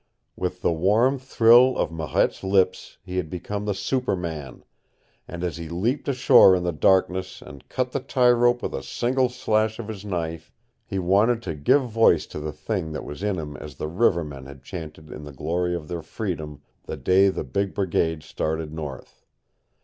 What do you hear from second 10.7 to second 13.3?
he wanted to give voice to the thing that was